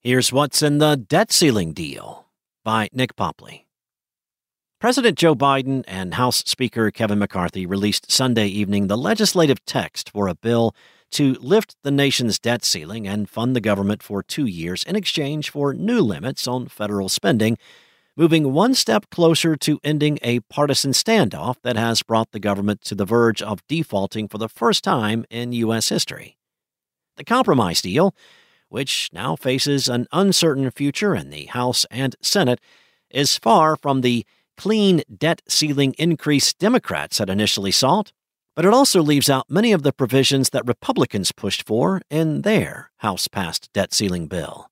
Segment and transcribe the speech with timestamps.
[0.00, 2.26] Here's what's in the debt ceiling deal
[2.64, 3.64] by Nik Popli.
[4.78, 10.28] President Joe Biden and House Speaker Kevin McCarthy released Sunday evening the legislative text for
[10.28, 10.72] a bill
[11.10, 15.50] to lift the nation's debt ceiling and fund the government for two years in exchange
[15.50, 17.58] for new limits on federal spending,
[18.16, 22.94] moving one step closer to ending a partisan standoff that has brought the government to
[22.94, 25.88] the verge of defaulting for the first time in U.S.
[25.88, 26.38] history.
[27.16, 28.14] The compromise deal
[28.68, 32.60] which now faces an uncertain future in the House and Senate,
[33.10, 34.24] is far from the
[34.56, 38.12] clean debt ceiling increase Democrats had initially sought,
[38.54, 42.90] but it also leaves out many of the provisions that Republicans pushed for in their
[42.98, 44.68] House passed debt ceiling bill.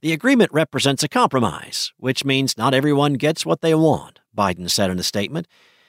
[0.00, 4.90] The agreement represents a compromise, which means not everyone gets what they want, Biden said
[4.90, 5.48] in a statement.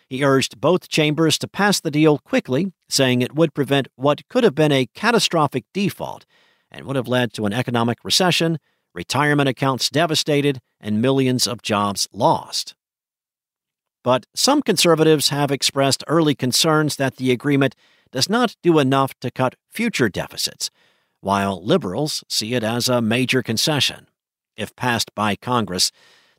[0.09, 4.43] He urged both chambers to pass the deal quickly, saying it would prevent what could
[4.43, 6.25] have been a catastrophic default
[6.71, 8.59] and would have led to an economic recession,
[8.94, 12.75] retirement accounts devastated, and millions of jobs lost.
[14.03, 17.75] But some conservatives have expressed early concerns that the agreement
[18.11, 20.69] does not do enough to cut future deficits,
[21.22, 24.08] while liberals see it as a major concession.
[24.56, 25.91] If passed by Congress,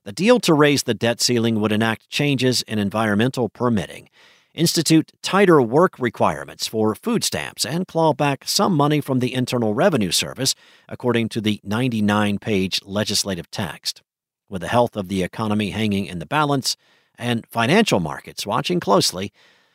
[0.05, 4.09] the deal to raise the debt ceiling would enact changes in environmental permitting
[4.55, 9.75] institute tighter work requirements for food stamps, and claw back some money from the Internal
[9.75, 10.55] Revenue Service,
[10.89, 14.03] according to the 99 page legislative text.
[14.49, 16.77] With the health of the economy hanging in the balance
[17.17, 19.33] and financial markets watching closely,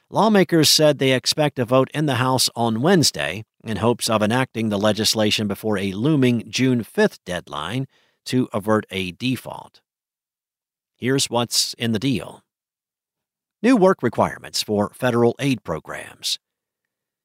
[0.09, 4.69] lawmakers said they expect a vote in the House on Wednesday in hopes of enacting
[4.69, 7.87] the legislation before a looming June 5th deadline
[8.25, 9.81] to avert a default.
[10.95, 12.43] Here's what's in the deal
[13.63, 16.37] new work requirements for federal aid programs.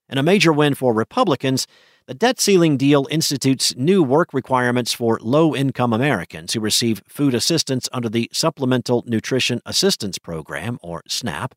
[0.08, 1.66] And a major win for Republicans,
[2.06, 7.34] the debt ceiling deal institutes new work requirements for low income Americans who receive food
[7.34, 11.54] assistance under the Supplemental Nutrition Assistance Program, or SNAP,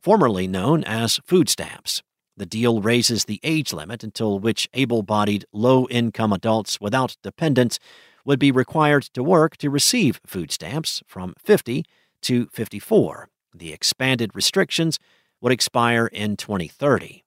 [0.00, 2.02] formerly known as food stamps.
[2.36, 7.78] The deal raises the age limit until which able bodied, low income adults without dependents
[8.24, 11.84] would be required to work to receive food stamps from 50
[12.22, 14.98] to 54 the expanded restrictions
[15.40, 17.24] would expire in 2030.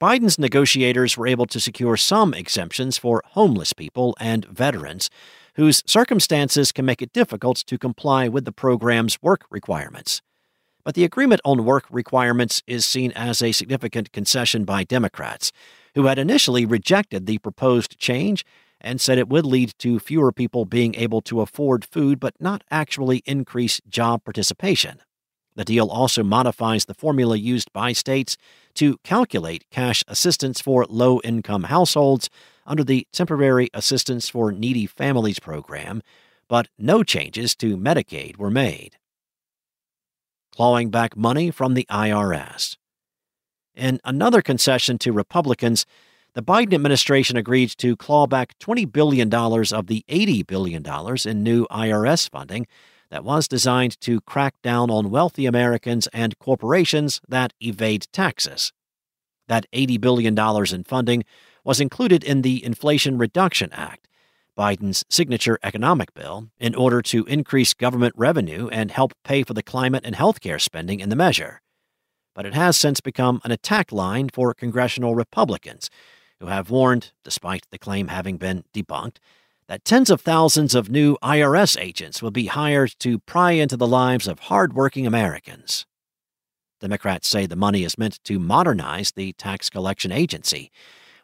[0.00, 5.08] Biden's negotiators were able to secure some exemptions for homeless people and veterans
[5.54, 10.20] whose circumstances can make it difficult to comply with the program's work requirements.
[10.84, 15.52] But the agreement on work requirements is seen as a significant concession by Democrats,
[15.94, 18.44] who had initially rejected the proposed change
[18.80, 22.64] and said it would lead to fewer people being able to afford food but not
[22.70, 25.00] actually increase job participation.
[25.54, 28.36] The deal also modifies the formula used by states
[28.74, 32.30] to calculate cash assistance for low income households
[32.66, 36.02] under the Temporary Assistance for Needy Families program,
[36.48, 38.96] but no changes to Medicaid were made.
[40.54, 42.76] Clawing back money from the IRS.
[43.74, 45.86] In another concession to Republicans,
[46.34, 50.84] the Biden administration agreed to claw back $20 billion of the $80 billion
[51.26, 52.66] in new IRS funding
[53.12, 58.72] that was designed to crack down on wealthy Americans and corporations that evade taxes.
[59.48, 60.38] That $80 billion
[60.74, 61.24] in funding
[61.62, 64.08] was included in the Inflation Reduction Act,
[64.56, 69.62] Biden's signature economic bill, in order to increase government revenue and help pay for the
[69.62, 71.60] climate and healthcare spending in the measure.
[72.34, 75.90] But it has since become an attack line for congressional Republicans,
[76.40, 79.18] who have warned, despite the claim having been debunked,
[79.72, 83.86] that tens of thousands of new IRS agents will be hired to pry into the
[83.86, 85.86] lives of hardworking Americans.
[86.78, 90.70] Democrats say the money is meant to modernize the tax collection agency,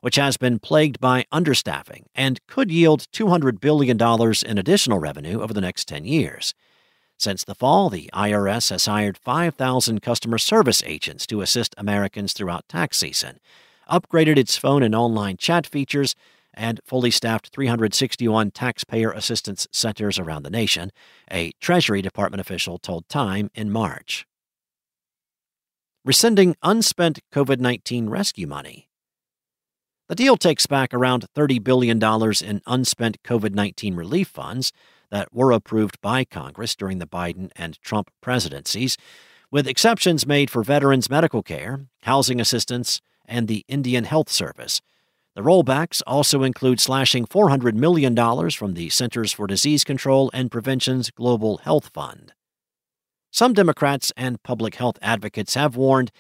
[0.01, 3.99] which has been plagued by understaffing and could yield $200 billion
[4.47, 6.55] in additional revenue over the next 10 years.
[7.19, 12.67] Since the fall, the IRS has hired 5,000 customer service agents to assist Americans throughout
[12.67, 13.41] tax season,
[13.91, 16.15] upgraded its phone and online chat features,
[16.55, 20.91] and fully staffed 361 taxpayer assistance centers around the nation,
[21.31, 24.27] a Treasury Department official told Time in March.
[26.05, 28.89] Rescinding unspent COVID 19 rescue money.
[30.09, 34.73] The deal takes back around $30 billion in unspent COVID 19 relief funds
[35.11, 38.97] that were approved by Congress during the Biden and Trump presidencies,
[39.51, 44.81] with exceptions made for veterans' medical care, housing assistance, and the Indian Health Service
[45.39, 48.13] the rollbacks also include slashing $400 million
[48.51, 52.33] from the Centers for Disease Control and Prevention's Global Health Fund.
[53.31, 56.11] Some Democrats and public health advocates have warned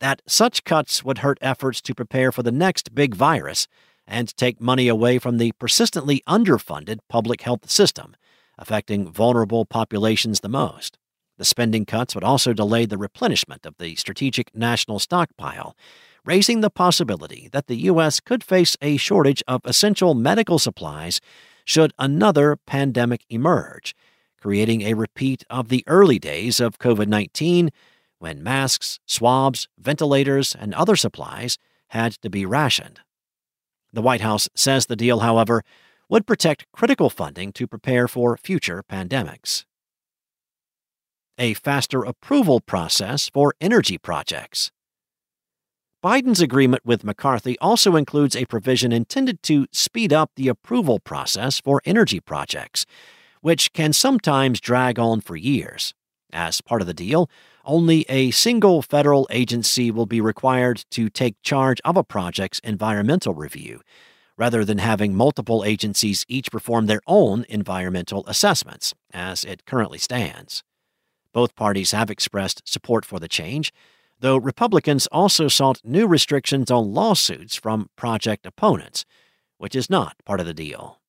[0.00, 3.66] that such cuts would hurt efforts to prepare for the next big virus
[4.06, 8.14] and take money away from the persistently underfunded public health system,
[8.58, 10.98] affecting vulnerable populations the most.
[11.38, 15.74] The spending cuts would also delay the replenishment of the strategic national stockpile,
[16.26, 18.20] raising the possibility that the U.S.
[18.20, 21.20] could face a shortage of essential medical supplies
[21.64, 23.94] should another pandemic emerge,
[24.40, 27.70] creating a repeat of the early days of COVID 19
[28.18, 31.58] when masks, swabs, ventilators, and other supplies
[31.88, 33.00] had to be rationed.
[33.92, 35.62] The White House says the deal, however,
[36.08, 39.64] would protect critical funding to prepare for future pandemics.
[41.38, 44.70] A faster approval process for energy projects.
[46.06, 51.58] Biden's agreement with McCarthy also includes a provision intended to speed up the approval process
[51.58, 52.86] for energy projects,
[53.40, 55.94] which can sometimes drag on for years.
[56.32, 57.28] As part of the deal,
[57.64, 63.34] only a single federal agency will be required to take charge of a project's environmental
[63.34, 63.80] review,
[64.38, 70.62] rather than having multiple agencies each perform their own environmental assessments, as it currently stands.
[71.32, 73.72] Both parties have expressed support for the change,
[74.20, 79.04] though Republicans also sought new restrictions on lawsuits from project opponents,
[79.58, 81.00] which is not part of the deal.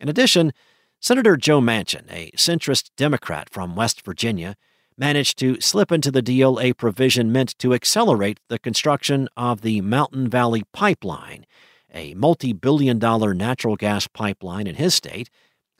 [0.00, 0.52] In addition,
[1.00, 4.56] Senator Joe Manchin, a centrist Democrat from West Virginia,
[4.98, 9.80] managed to slip into the deal a provision meant to accelerate the construction of the
[9.80, 11.46] Mountain Valley Pipeline,
[11.92, 15.30] a multi billion dollar natural gas pipeline in his state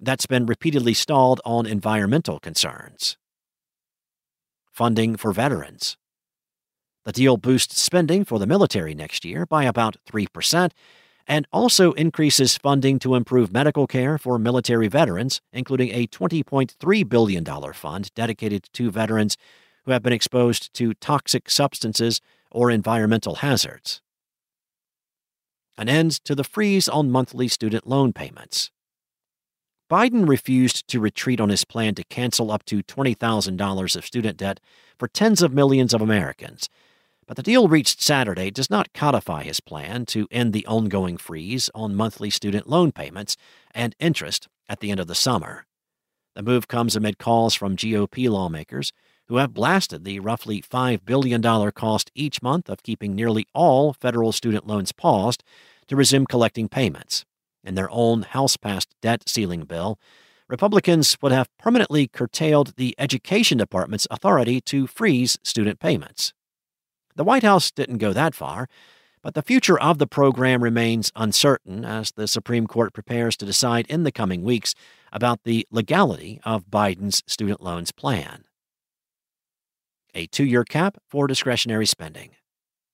[0.01, 3.19] that's been repeatedly stalled on environmental concerns.
[4.73, 5.99] Funding for veterans.
[7.05, 10.71] The deal boosts spending for the military next year by about 3%
[11.27, 17.73] and also increases funding to improve medical care for military veterans, including a $20.3 billion
[17.73, 19.39] fund dedicated to veterans
[19.85, 22.21] who have been exposed to toxic substances
[22.51, 24.03] or environmental hazards.
[25.79, 28.71] An end to the freeze on monthly student loan payments.
[29.91, 34.61] Biden refused to retreat on his plan to cancel up to $20,000 of student debt
[34.99, 36.69] for tens of millions of Americans
[37.27, 41.71] but the deal reached Saturday does not codify his plan to end the ongoing freeze
[41.75, 43.37] on monthly student loan payments
[43.73, 45.67] and interest at the end of the summer.
[46.35, 48.93] The move comes amid calls from GOP lawmakers
[49.29, 51.41] who have blasted the roughly $5 billion
[51.71, 55.45] cost each month of keeping nearly all federal student loans paused
[55.87, 57.25] to resume collecting payments.
[57.63, 59.99] In their own House passed debt ceiling bill,
[60.49, 66.33] Republicans would have permanently curtailed the Education Department's authority to freeze student payments.
[67.17, 68.69] The White House didn't go that far,
[69.23, 73.87] but the future of the program remains uncertain as the Supreme Court prepares to decide
[73.89, 74.75] in the coming weeks
[75.13, 78.45] about the legality of Biden's student loans plan.
[80.15, 82.31] A two year cap for discretionary spending.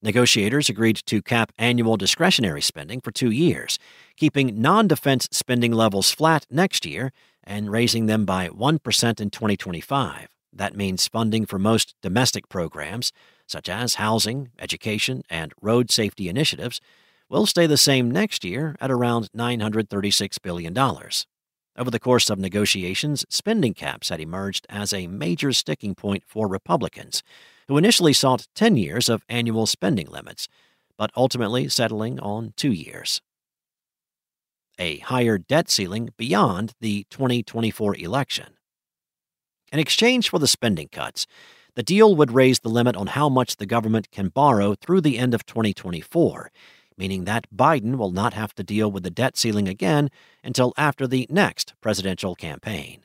[0.02, 3.78] Negotiators agreed to cap annual discretionary spending for two years,
[4.16, 7.12] keeping non defense spending levels flat next year
[7.42, 10.28] and raising them by 1% in 2025.
[10.52, 13.12] That means funding for most domestic programs,
[13.46, 16.80] such as housing, education, and road safety initiatives,
[17.28, 20.76] will stay the same next year at around $936 billion.
[21.78, 26.48] Over the course of negotiations, spending caps had emerged as a major sticking point for
[26.48, 27.22] Republicans,
[27.68, 30.48] who initially sought 10 years of annual spending limits,
[30.96, 33.20] but ultimately settling on two years.
[34.78, 38.54] A higher debt ceiling beyond the 2024 election.
[39.72, 41.26] In exchange for the spending cuts,
[41.76, 45.18] the deal would raise the limit on how much the government can borrow through the
[45.18, 46.50] end of 2024,
[46.96, 50.08] meaning that Biden will not have to deal with the debt ceiling again
[50.42, 53.02] until after the next presidential campaign.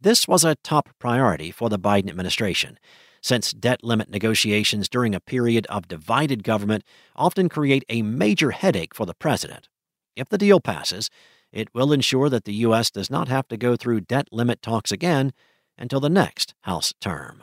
[0.00, 2.78] This was a top priority for the Biden administration,
[3.20, 6.84] since debt limit negotiations during a period of divided government
[7.16, 9.68] often create a major headache for the president.
[10.14, 11.10] If the deal passes,
[11.50, 12.92] it will ensure that the U.S.
[12.92, 15.32] does not have to go through debt limit talks again
[15.76, 17.42] until the next House term.